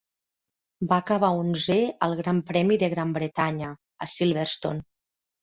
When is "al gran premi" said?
2.07-2.79